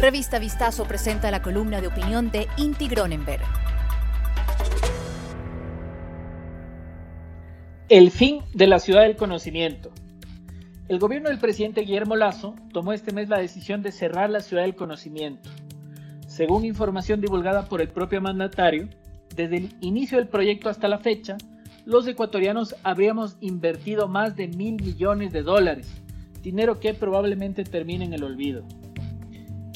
[0.00, 3.42] Revista Vistazo presenta la columna de opinión de Inti Gronenberg.
[7.88, 9.90] El fin de la ciudad del conocimiento.
[10.86, 14.62] El gobierno del presidente Guillermo Lazo tomó este mes la decisión de cerrar la ciudad
[14.62, 15.50] del conocimiento.
[16.28, 18.88] Según información divulgada por el propio mandatario,
[19.34, 21.36] desde el inicio del proyecto hasta la fecha,
[21.84, 25.92] los ecuatorianos habríamos invertido más de mil millones de dólares,
[26.40, 28.62] dinero que probablemente termine en el olvido.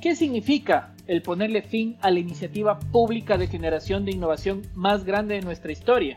[0.00, 5.34] ¿Qué significa el ponerle fin a la iniciativa pública de generación de innovación más grande
[5.34, 6.16] de nuestra historia?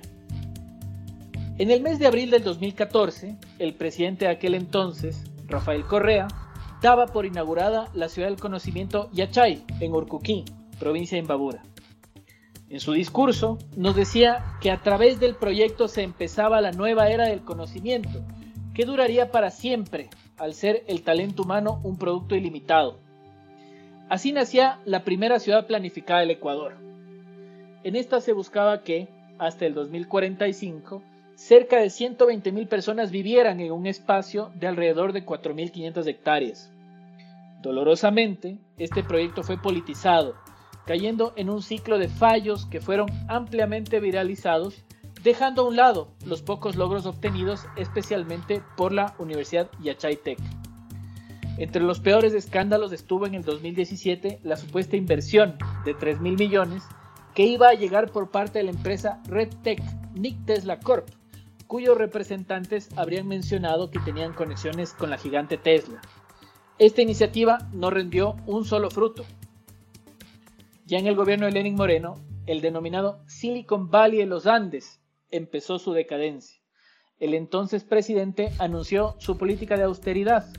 [1.57, 6.27] En el mes de abril del 2014, el presidente de aquel entonces, Rafael Correa,
[6.83, 10.45] daba por inaugurada la ciudad del conocimiento Yachay, en Urcuquí,
[10.79, 11.63] provincia de Imbabura.
[12.69, 17.27] En su discurso nos decía que a través del proyecto se empezaba la nueva era
[17.29, 18.21] del conocimiento,
[18.75, 22.99] que duraría para siempre, al ser el talento humano un producto ilimitado
[24.11, 26.75] Así nacía la primera ciudad planificada del Ecuador.
[27.85, 29.07] En esta se buscaba que,
[29.39, 31.01] hasta el 2045,
[31.35, 36.73] cerca de 120.000 personas vivieran en un espacio de alrededor de 4.500 hectáreas.
[37.61, 40.35] Dolorosamente, este proyecto fue politizado,
[40.85, 44.83] cayendo en un ciclo de fallos que fueron ampliamente viralizados,
[45.23, 50.60] dejando a un lado los pocos logros obtenidos especialmente por la Universidad Yachay Tech.
[51.61, 56.81] Entre los peores escándalos estuvo en el 2017 la supuesta inversión de 3 mil millones
[57.35, 59.79] que iba a llegar por parte de la empresa RedTech
[60.15, 61.07] Nick Tesla Corp,
[61.67, 66.01] cuyos representantes habrían mencionado que tenían conexiones con la gigante Tesla.
[66.79, 69.23] Esta iniciativa no rendió un solo fruto.
[70.87, 72.15] Ya en el gobierno de Lenin Moreno,
[72.47, 76.59] el denominado Silicon Valley de los Andes empezó su decadencia.
[77.19, 80.51] El entonces presidente anunció su política de austeridad,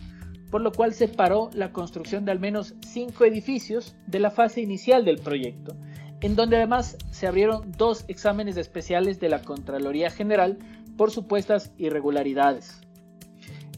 [0.52, 4.60] por lo cual se paró la construcción de al menos cinco edificios de la fase
[4.60, 5.74] inicial del proyecto,
[6.20, 10.58] en donde además se abrieron dos exámenes especiales de la Contraloría General
[10.98, 12.82] por supuestas irregularidades.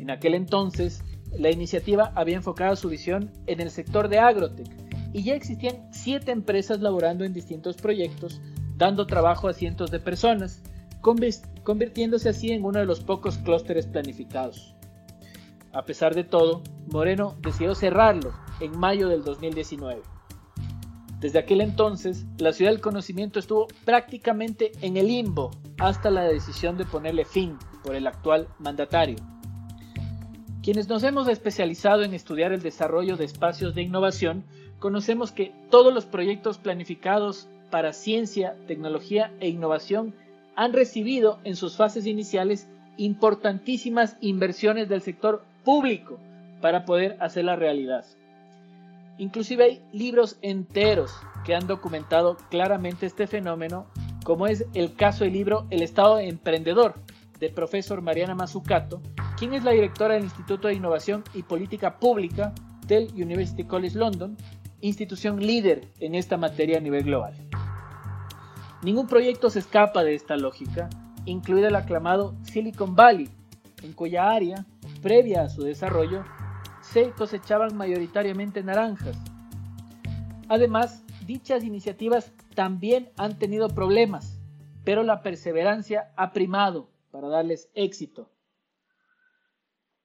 [0.01, 1.05] En aquel entonces,
[1.39, 4.69] la iniciativa había enfocado su visión en el sector de agrotech
[5.13, 8.43] y ya existían siete empresas laborando en distintos proyectos,
[8.77, 10.61] dando trabajo a cientos de personas,
[11.01, 14.74] convirtiéndose así en uno de los pocos clústeres planificados.
[15.75, 20.03] A pesar de todo, Moreno decidió cerrarlo en mayo del 2019.
[21.19, 26.77] Desde aquel entonces, la ciudad del conocimiento estuvo prácticamente en el limbo hasta la decisión
[26.77, 29.17] de ponerle fin por el actual mandatario.
[30.63, 34.45] Quienes nos hemos especializado en estudiar el desarrollo de espacios de innovación,
[34.79, 40.15] conocemos que todos los proyectos planificados para ciencia, tecnología e innovación
[40.55, 46.19] han recibido en sus fases iniciales importantísimas inversiones del sector público
[46.61, 48.05] para poder hacer la realidad.
[49.19, 51.13] Inclusive hay libros enteros
[51.45, 53.87] que han documentado claramente este fenómeno,
[54.25, 56.95] como es el caso del libro El Estado Emprendedor
[57.39, 59.01] de profesor Mariana Mazzucato,
[59.39, 62.53] quien es la directora del Instituto de Innovación y Política Pública
[62.87, 64.37] del University College London,
[64.81, 67.35] institución líder en esta materia a nivel global.
[68.83, 70.91] Ningún proyecto se escapa de esta lógica,
[71.25, 73.29] incluido el aclamado Silicon Valley,
[73.83, 74.67] en cuya área
[75.05, 76.25] previa a su desarrollo,
[76.81, 79.19] se cosechaban mayoritariamente naranjas.
[80.49, 84.41] Además, dichas iniciativas también han tenido problemas,
[84.83, 88.31] pero la perseverancia ha primado para darles éxito.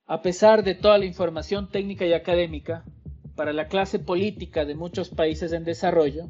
[0.06, 2.84] A pesar de toda la información técnica y académica,
[3.38, 6.26] para la clase política de muchos países en desarrollo,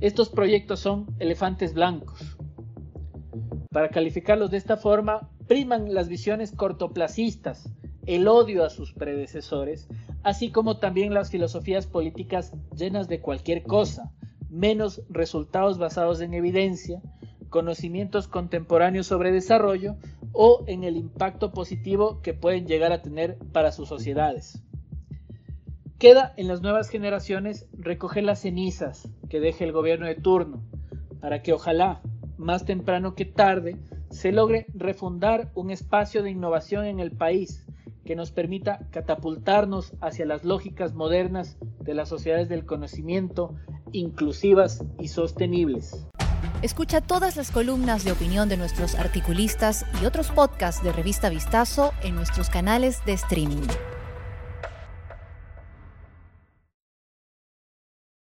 [0.00, 2.36] estos proyectos son elefantes blancos.
[3.72, 7.68] Para calificarlos de esta forma, priman las visiones cortoplacistas,
[8.06, 9.88] el odio a sus predecesores,
[10.22, 14.12] así como también las filosofías políticas llenas de cualquier cosa,
[14.50, 17.00] menos resultados basados en evidencia,
[17.50, 19.96] conocimientos contemporáneos sobre desarrollo
[20.32, 24.62] o en el impacto positivo que pueden llegar a tener para sus sociedades.
[25.98, 30.62] Queda en las nuevas generaciones recoger las cenizas que deje el gobierno de turno,
[31.20, 32.02] para que ojalá,
[32.36, 33.76] más temprano que tarde,
[34.10, 37.63] se logre refundar un espacio de innovación en el país
[38.04, 43.54] que nos permita catapultarnos hacia las lógicas modernas de las sociedades del conocimiento,
[43.92, 46.06] inclusivas y sostenibles.
[46.62, 51.92] Escucha todas las columnas de opinión de nuestros articulistas y otros podcasts de Revista Vistazo
[52.02, 53.66] en nuestros canales de streaming.